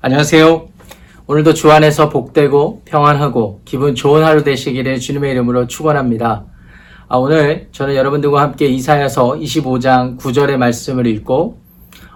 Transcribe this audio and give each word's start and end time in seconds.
안녕하세요. 0.00 0.68
오늘도 1.26 1.54
주 1.54 1.72
안에서 1.72 2.08
복되고 2.08 2.82
평안하고 2.84 3.62
기분 3.64 3.96
좋은 3.96 4.22
하루 4.22 4.44
되시기를 4.44 5.00
주님의 5.00 5.32
이름으로 5.32 5.66
축원합니다. 5.66 6.44
아, 7.08 7.16
오늘 7.16 7.66
저는 7.72 7.96
여러분들과 7.96 8.40
함께 8.40 8.66
이사야서 8.66 9.32
25장 9.32 10.16
9절의 10.16 10.56
말씀을 10.56 11.08
읽고 11.08 11.58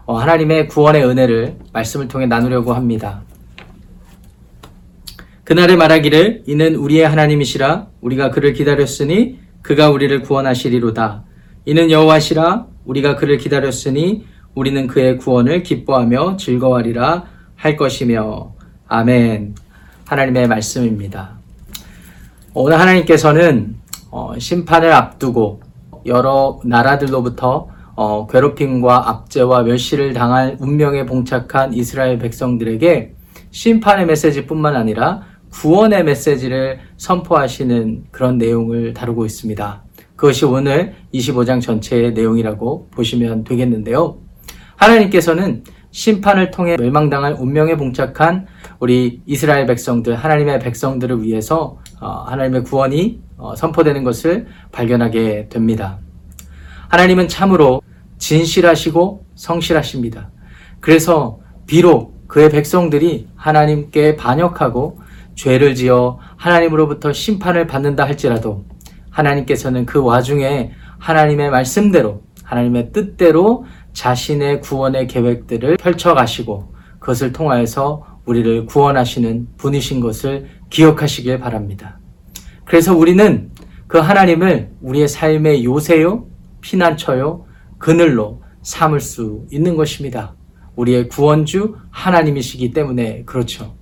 어, 0.07 0.17
하나님의 0.17 0.68
구원의 0.68 1.05
은혜를 1.05 1.57
말씀을 1.73 2.07
통해 2.07 2.27
나누려고 2.27 2.73
합니다. 2.73 3.23
그날에 5.43 5.75
말하기를 5.75 6.45
이는 6.46 6.77
우리의 6.77 7.09
하나님이시라 7.09 7.89
우리가 8.01 8.30
그를 8.30 8.53
기다렸으니 8.53 9.41
그가 9.61 9.91
우리를 9.91 10.23
구원하시리로다. 10.23 11.25
이는 11.64 11.91
여호와시라 11.91 12.64
우리가 12.85 13.17
그를 13.17 13.39
기다렸으니 13.39 14.25
우리는 14.55 14.86
그의 14.86 15.19
구원을 15.19 15.64
기뻐하며 15.64 16.36
즐거워하리라 16.36 17.32
할 17.62 17.76
것이며 17.76 18.54
아멘. 18.89 19.54
하나님의 20.08 20.48
말씀입니다. 20.48 21.39
오늘 22.54 22.80
하나님께서는 22.80 23.76
어, 24.11 24.36
심판을 24.36 24.93
앞두고 24.93 25.61
여러 26.07 26.58
나라들로부터 26.64 27.68
어, 27.94 28.26
괴롭힘과 28.26 29.08
압제와 29.08 29.62
멸시를 29.62 30.12
당할 30.12 30.57
운명에 30.58 31.07
봉착한 31.07 31.72
이스라엘 31.72 32.19
백성들에게 32.19 33.14
심판의 33.52 34.06
메시지뿐만 34.06 34.74
아니라 34.74 35.22
구원의 35.52 36.02
메시지를 36.02 36.80
선포하시는 36.97 38.06
그런 38.10 38.38
내용을 38.38 38.92
다루고 38.92 39.24
있습니다. 39.24 39.84
그것이 40.16 40.47
오늘 40.47 40.97
25장 41.14 41.60
전체의 41.60 42.12
내용이라고 42.14 42.88
보시면 42.91 43.44
되겠는데요. 43.44 44.19
하나님께서는 44.74 45.62
심판을 45.92 46.50
통해 46.50 46.76
멸망당할 46.78 47.36
운명에 47.38 47.76
봉착한 47.76 48.46
우리 48.80 49.20
이스라엘 49.26 49.66
백성들, 49.66 50.16
하나님의 50.16 50.58
백성들을 50.58 51.22
위해서 51.22 51.78
어, 52.00 52.08
하나님의 52.26 52.64
구원이 52.64 53.20
어, 53.36 53.54
선포되는 53.54 54.02
것을 54.02 54.46
발견하게 54.72 55.48
됩니다. 55.48 55.98
하나님은 56.88 57.28
참으로 57.28 57.80
진실하시고 58.18 59.26
성실하십니다. 59.34 60.30
그래서 60.80 61.38
비록 61.66 62.26
그의 62.26 62.50
백성들이 62.50 63.28
하나님께 63.36 64.16
반역하고 64.16 64.98
죄를 65.34 65.74
지어 65.74 66.18
하나님으로부터 66.36 67.12
심판을 67.12 67.66
받는다 67.66 68.04
할지라도 68.04 68.64
하나님께서는 69.10 69.86
그 69.86 70.02
와중에 70.02 70.72
하나님의 70.98 71.50
말씀대로 71.50 72.22
하나님의 72.44 72.92
뜻대로 72.92 73.64
자신의 73.92 74.60
구원의 74.60 75.06
계획들을 75.06 75.76
펼쳐가시고 75.76 76.74
그것을 76.98 77.32
통하여서 77.32 78.20
우리를 78.24 78.66
구원하시는 78.66 79.48
분이신 79.56 80.00
것을 80.00 80.48
기억하시길 80.70 81.38
바랍니다. 81.40 81.98
그래서 82.64 82.96
우리는 82.96 83.50
그 83.86 83.98
하나님을 83.98 84.70
우리의 84.80 85.08
삶의 85.08 85.64
요새요, 85.64 86.26
피난처요, 86.60 87.46
그늘로 87.78 88.42
삼을 88.62 89.00
수 89.00 89.44
있는 89.50 89.76
것입니다. 89.76 90.34
우리의 90.76 91.08
구원주 91.08 91.76
하나님이시기 91.90 92.70
때문에 92.70 93.24
그렇죠. 93.24 93.74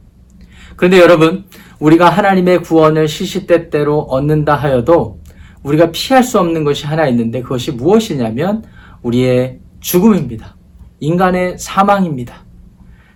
그런데 0.76 0.98
여러분, 0.98 1.44
우리가 1.78 2.08
하나님의 2.08 2.62
구원을 2.62 3.06
시시때때로 3.06 4.00
얻는다 4.00 4.54
하여도 4.54 5.20
우리가 5.62 5.90
피할 5.92 6.22
수 6.22 6.40
없는 6.40 6.64
것이 6.64 6.86
하나 6.86 7.06
있는데 7.08 7.42
그것이 7.42 7.72
무엇이냐면 7.72 8.64
우리의 9.02 9.60
죽음입니다. 9.80 10.56
인간의 11.00 11.58
사망입니다. 11.58 12.44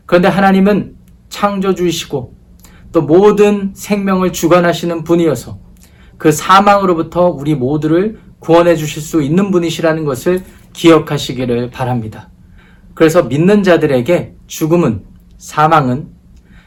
그런데 0.06 0.28
하나님은 0.28 0.96
창조주이시고 1.28 2.34
또 2.92 3.02
모든 3.02 3.72
생명을 3.74 4.32
주관하시는 4.32 5.04
분이어서 5.04 5.58
그 6.16 6.32
사망으로부터 6.32 7.28
우리 7.28 7.54
모두를 7.54 8.20
구원해 8.38 8.76
주실 8.76 9.02
수 9.02 9.22
있는 9.22 9.50
분이시라는 9.50 10.04
것을 10.04 10.42
기억하시기를 10.72 11.70
바랍니다. 11.70 12.30
그래서 12.94 13.22
믿는 13.22 13.62
자들에게 13.62 14.36
죽음은, 14.46 15.04
사망은 15.38 16.08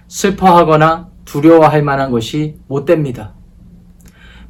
슬퍼하거나 0.07 1.09
두려워할 1.23 1.83
만한 1.83 2.11
것이 2.11 2.57
못 2.67 2.85
됩니다. 2.85 3.33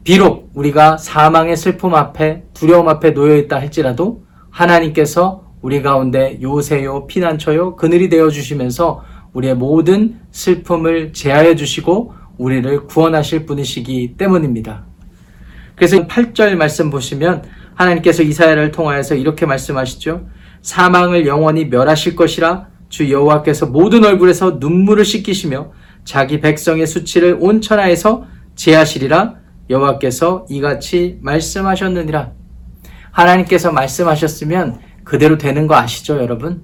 비록 0.03 0.51
우리가 0.53 0.97
사망의 0.97 1.57
슬픔 1.57 1.93
앞에, 1.93 2.45
두려움 2.53 2.87
앞에 2.87 3.13
놓여 3.13 3.35
있다 3.35 3.57
할지라도 3.57 4.23
하나님께서 4.57 5.43
우리 5.61 5.81
가운데 5.81 6.39
요새요, 6.41 7.07
피난처요, 7.07 7.75
그늘이 7.75 8.09
되어 8.09 8.29
주시면서 8.29 9.03
우리의 9.33 9.55
모든 9.55 10.19
슬픔을 10.31 11.13
제하여 11.13 11.55
주시고 11.55 12.13
우리를 12.37 12.87
구원하실 12.87 13.45
분이시기 13.45 14.15
때문입니다. 14.17 14.85
그래서 15.75 16.07
8절 16.07 16.55
말씀 16.55 16.89
보시면 16.89 17.43
하나님께서 17.75 18.23
이사야를 18.23 18.71
통하여서 18.71 19.15
이렇게 19.15 19.45
말씀하시죠. 19.45 20.27
사망을 20.63 21.27
영원히 21.27 21.65
멸하실 21.65 22.15
것이라 22.15 22.67
주 22.89 23.11
여호와께서 23.11 23.67
모든 23.67 24.05
얼굴에서 24.05 24.57
눈물을 24.59 25.05
씻기시며 25.05 25.71
자기 26.03 26.39
백성의 26.39 26.87
수치를 26.87 27.37
온 27.39 27.61
천하에서 27.61 28.25
제하시리라 28.55 29.35
여호와께서 29.69 30.47
이같이 30.49 31.19
말씀하셨느니라. 31.21 32.46
하나님께서 33.17 33.71
말씀하셨으면 33.71 34.79
그대로 35.03 35.39
되는 35.39 35.65
거 35.65 35.75
아시죠, 35.75 36.17
여러분? 36.17 36.63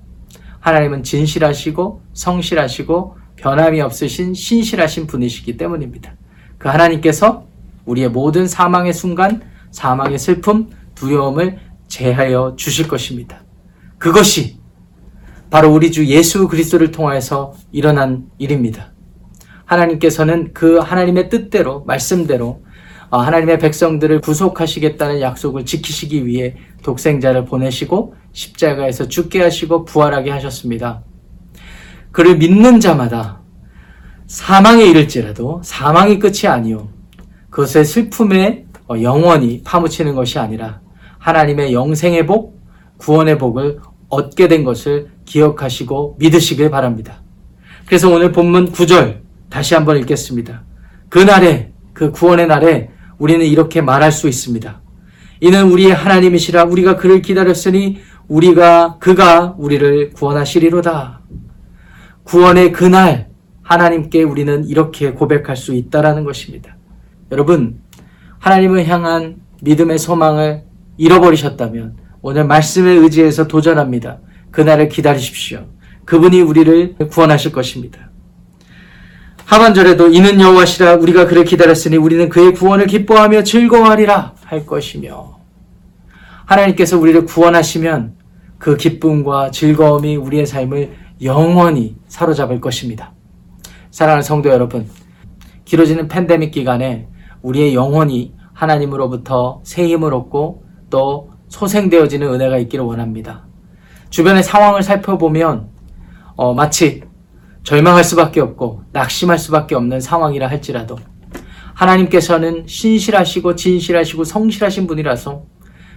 하나님은 0.59 1.01
진실하시고 1.01 2.03
성실하시고 2.13 3.17
변함이 3.37 3.81
없으신 3.81 4.35
신실하신 4.35 5.07
분이시기 5.07 5.57
때문입니다. 5.57 6.15
그 6.59 6.69
하나님께서 6.69 7.47
우리의 7.85 8.09
모든 8.09 8.47
사망의 8.47 8.93
순간, 8.93 9.41
사망의 9.71 10.19
슬픔, 10.19 10.69
두려움을 10.93 11.57
제하여 11.87 12.55
주실 12.55 12.87
것입니다. 12.87 13.43
그것이 13.97 14.59
바로 15.49 15.73
우리 15.73 15.91
주 15.91 16.05
예수 16.05 16.47
그리스도를 16.47 16.91
통하여서 16.91 17.53
일어난 17.71 18.27
일입니다. 18.37 18.93
하나님께서는 19.65 20.51
그 20.53 20.77
하나님의 20.77 21.29
뜻대로, 21.29 21.83
말씀대로 21.85 22.45
어, 22.45 22.63
하나님의 23.19 23.59
백성들을 23.59 24.21
구속하시겠다는 24.21 25.21
약속을 25.21 25.65
지키시기 25.65 26.25
위해 26.25 26.55
독생자를 26.83 27.45
보내시고 27.45 28.15
십자가에서 28.31 29.07
죽게 29.07 29.41
하시고 29.41 29.85
부활하게 29.85 30.31
하셨습니다. 30.31 31.03
그를 32.11 32.37
믿는 32.37 32.79
자마다 32.79 33.41
사망에 34.27 34.85
이를지라도 34.85 35.61
사망이 35.63 36.19
끝이 36.19 36.47
아니요. 36.47 36.89
그것의 37.49 37.85
슬픔에 37.85 38.65
어, 38.89 39.01
영원히 39.01 39.61
파묻히는 39.63 40.15
것이 40.15 40.39
아니라 40.39 40.81
하나님의 41.19 41.73
영생의 41.73 42.25
복, 42.25 42.59
구원의 42.97 43.37
복을 43.37 43.79
얻게 44.09 44.47
된 44.47 44.63
것을 44.63 45.11
기억하시고 45.25 46.17
믿으시길 46.19 46.69
바랍니다. 46.69 47.21
그래서 47.85 48.09
오늘 48.09 48.31
본문 48.31 48.71
9절 48.71 49.21
다시 49.49 49.75
한번 49.75 49.97
읽겠습니다. 49.97 50.63
그 51.09 51.19
날에, 51.19 51.71
그 51.93 52.11
구원의 52.11 52.47
날에 52.47 52.89
우리는 53.17 53.45
이렇게 53.45 53.81
말할 53.81 54.11
수 54.11 54.27
있습니다. 54.27 54.81
이는 55.41 55.71
우리의 55.71 55.93
하나님이시라 55.93 56.63
우리가 56.65 56.95
그를 56.95 57.21
기다렸으니 57.21 57.99
우리가 58.27 58.97
그가 58.99 59.55
우리를 59.57 60.11
구원하시리로다. 60.11 61.21
구원의 62.23 62.71
그날 62.71 63.29
하나님께 63.61 64.23
우리는 64.23 64.65
이렇게 64.65 65.11
고백할 65.11 65.57
수 65.57 65.73
있다라는 65.73 66.23
것입니다. 66.23 66.77
여러분, 67.31 67.81
하나님을 68.39 68.87
향한 68.87 69.37
믿음의 69.61 69.97
소망을 69.97 70.63
잃어버리셨다면 70.97 71.97
오늘 72.21 72.45
말씀에 72.45 72.91
의지해서 72.91 73.47
도전합니다. 73.47 74.19
그날을 74.51 74.89
기다리십시오. 74.89 75.65
그분이 76.05 76.41
우리를 76.41 76.95
구원하실 77.09 77.51
것입니다. 77.51 78.12
하반절에도 79.45 80.09
이는 80.09 80.39
여호와시라 80.39 80.95
우리가 80.95 81.27
그를 81.27 81.43
기다렸으니 81.43 81.97
우리는 81.97 82.29
그의 82.29 82.53
구원을 82.53 82.87
기뻐하며 82.87 83.43
즐거워하리라 83.43 84.33
할 84.43 84.65
것이며 84.65 85.37
하나님께서 86.45 86.97
우리를 86.97 87.25
구원하시면 87.25 88.15
그 88.57 88.77
기쁨과 88.77 89.51
즐거움이 89.51 90.15
우리의 90.15 90.45
삶을 90.45 90.93
영원히 91.21 91.95
사로잡을 92.07 92.61
것입니다. 92.61 93.13
사랑하는 93.91 94.23
성도 94.23 94.49
여러분, 94.49 94.89
길어지는 95.65 96.07
팬데믹 96.07 96.51
기간에 96.51 97.07
우리의 97.41 97.75
영혼이 97.75 98.33
하나님으로부터 98.53 99.61
새 99.63 99.87
힘을 99.87 100.13
얻고 100.13 100.63
또 100.89 101.31
소생되어지는 101.49 102.27
은혜가 102.33 102.57
있기를 102.59 102.85
원합니다. 102.85 103.45
주변의 104.09 104.43
상황을 104.43 104.81
살펴보면 104.83 105.69
어, 106.35 106.53
마치 106.53 107.03
절망할 107.63 108.03
수밖에 108.03 108.41
없고 108.41 108.83
낙심할 108.91 109.37
수밖에 109.39 109.75
없는 109.75 110.01
상황이라 110.01 110.47
할지라도 110.47 110.97
하나님께서는 111.73 112.65
신실하시고 112.67 113.55
진실하시고 113.55 114.25
성실하신 114.25 114.85
분이라서 114.87 115.43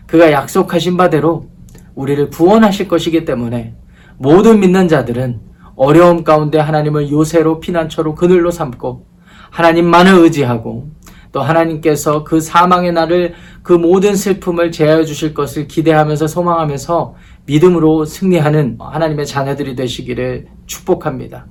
그가 0.07 0.33
약속하신 0.33 0.97
바대로 0.97 1.49
우리를 1.95 2.31
구원하실 2.31 2.89
것이기 2.89 3.25
때문에 3.25 3.75
모든 4.17 4.61
믿는 4.61 4.89
자들은 4.89 5.41
어려움 5.75 6.25
가운데 6.25 6.59
하나님을 6.59 7.11
요새로 7.11 7.61
피난처로 7.61 8.15
그늘로 8.15 8.51
삼고 8.51 9.07
하나님만을 9.51 10.15
의지하고 10.15 10.91
또 11.33 11.43
하나님께서 11.43 12.25
그 12.25 12.41
사망의 12.41 12.93
날을 12.93 13.35
그 13.63 13.73
모든 13.73 14.17
슬픔을 14.17 14.73
제하여 14.73 15.05
주실 15.05 15.35
것을 15.35 15.67
기대하면서 15.67 16.29
소망하면서 16.29 17.15
믿음으로 17.45 18.07
승리하는 18.07 18.79
하나님의 18.81 19.27
자녀들이 19.27 19.77
되시기를 19.77 20.47
축복합니다. 20.67 21.47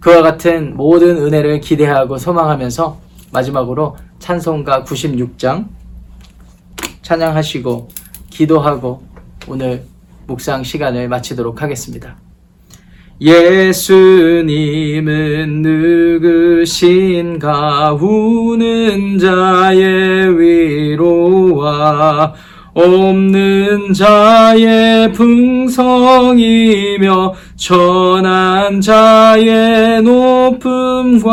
그와 0.00 0.22
같은 0.22 0.76
모든 0.76 1.16
은혜를 1.16 1.60
기대하고 1.60 2.18
소망하면서 2.18 3.00
마지막으로 3.32 3.96
찬송가 4.18 4.84
96장 4.84 5.66
찬양하시고 7.02 7.88
기도하고 8.30 9.02
오늘 9.48 9.84
묵상 10.26 10.62
시간을 10.62 11.08
마치도록 11.08 11.62
하겠습니다. 11.62 12.16
예수님은 13.20 14.42
누구신가 16.60 17.94
우는 17.94 19.18
자의 19.18 20.38
위로와 20.38 22.34
없는 22.78 23.92
자의 23.92 25.10
풍성이며 25.12 25.74
천한 27.56 28.80
자의 28.80 30.00
높음과 30.00 31.26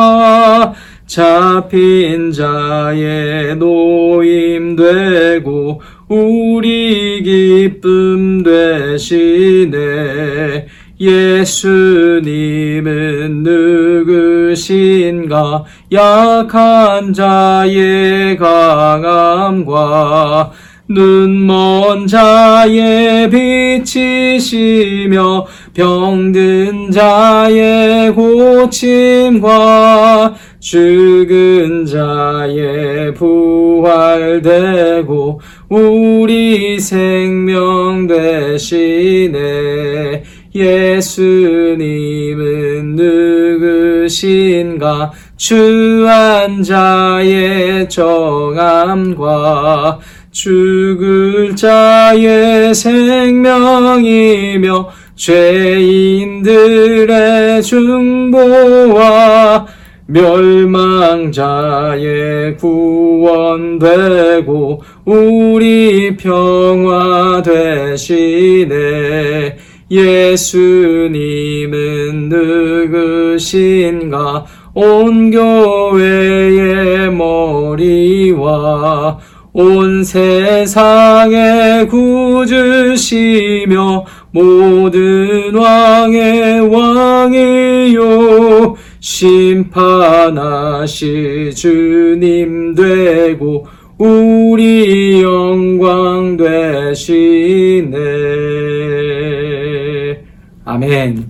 잡힌 1.05 2.31
자의 2.31 3.55
노임되고 3.57 4.61
우리 6.07 7.21
기쁨 7.21 8.41
되시네. 8.41 9.75
예수님은 10.99 12.23
누구신가? 14.55 15.63
약한 15.91 17.13
자의 17.13 18.35
강함과 18.37 19.65
눈먼 20.87 22.05
자의 22.05 23.27
빛이시며 23.83 25.47
병든 25.73 26.91
자의 26.91 28.13
고침과 28.13 29.55
죽은 30.59 31.85
자의 31.85 33.13
부활되고 33.15 34.61
우리 35.69 36.79
생명 36.79 38.05
되시네. 38.07 39.35
예수님은 40.55 42.24
누구신가 44.05 45.11
주한 45.35 46.63
자의 46.63 47.89
정함과 47.89 49.99
죽을 50.31 51.55
자의 51.55 52.75
생명이며 52.75 54.89
죄인들의 55.15 56.53
중보와 57.63 59.65
멸망자의 60.07 61.35
구원되고 62.57 64.83
우리 65.05 66.15
평화 66.15 67.41
되시네 67.41 68.75
예수님은 69.89 71.79
누구신가? 73.37 74.45
온 74.73 75.31
교회의 75.31 77.09
머리와 77.13 79.17
온 79.53 80.03
세상의 80.03 81.87
구주시며 81.87 84.03
모든 84.31 85.55
왕의 85.55 86.73
왕이요. 86.73 88.75
심판하실 88.99 90.35
주님 91.55 92.75
되고 92.75 93.65
우리 93.97 95.21
영광 95.21 96.35
되시네 96.35 97.95
아멘 100.75 101.29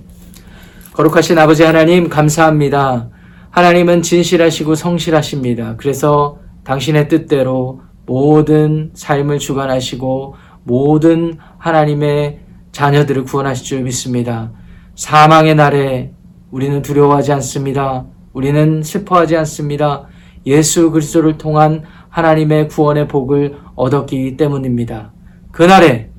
거룩하신 0.94 1.38
아버지 1.38 1.64
하나님 1.64 2.10
감사합니다 2.10 3.10
하나님은 3.52 4.02
진실하시고 4.02 4.74
성실하십니다 4.74 5.76
그래서 5.78 6.40
당신의 6.64 7.08
뜻대로 7.08 7.82
모든 8.08 8.92
삶을 8.96 9.38
주관하시고 9.40 10.36
모든 10.64 11.38
하나님의 11.60 12.40
자녀들을 12.72 13.24
구원하실 13.24 13.66
줄 13.66 13.82
믿습니다. 13.84 14.52
사망의 14.96 15.56
날에 15.56 16.12
우리는 16.52 16.82
두려워하지 16.82 17.32
않습니다. 17.34 18.06
우리는 18.34 18.82
슬퍼하지 18.84 19.38
않습니다. 19.38 20.08
예수 20.46 20.92
그리스도를 20.92 21.38
통한 21.38 21.84
하나님의 22.10 22.68
구원의 22.68 23.08
복을 23.08 23.58
얻었기 23.76 24.38
때문입니다. 24.38 25.14
그날에 25.52 26.10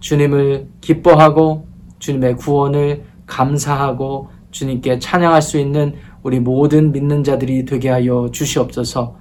주님을 0.00 0.68
기뻐하고 0.80 1.66
주님의 2.04 2.36
구원을 2.36 3.04
감사하고 3.26 4.28
주님께 4.50 4.98
찬양할 4.98 5.40
수 5.40 5.58
있는 5.58 5.94
우리 6.22 6.38
모든 6.38 6.92
믿는 6.92 7.24
자들이 7.24 7.64
되게 7.64 7.88
하여 7.88 8.28
주시옵소서. 8.30 9.16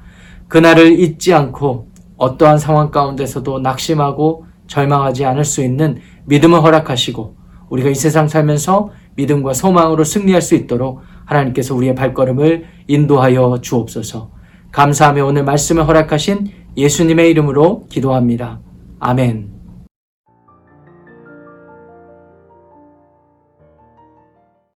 그날을 0.50 1.00
잊지 1.00 1.34
않고 1.34 1.88
어떠한 2.18 2.58
상황 2.58 2.92
가운데서도 2.92 3.60
낙심하고 3.60 4.46
절망하지 4.68 5.26
않을 5.26 5.46
수 5.46 5.64
있는 5.64 6.00
믿음을 6.26 6.62
허락하시고 6.62 7.36
우리가 7.70 7.90
이 7.90 7.96
세상 7.96 8.28
살면서 8.28 8.92
믿음과 9.16 9.54
소망으로 9.54 10.04
승리할 10.04 10.42
수 10.42 10.56
있도록 10.56 11.02
하나님께서 11.26 11.74
우리의 11.76 11.96
발걸음을 11.96 12.66
인도하여 12.88 13.60
주옵소서. 13.62 14.32
감사하며 14.72 15.26
오늘 15.26 15.44
말씀을 15.46 15.88
허락하신 15.88 16.50
예수님의 16.76 17.30
이름으로 17.32 17.88
기도합니다. 17.90 18.60
아멘. 19.00 19.62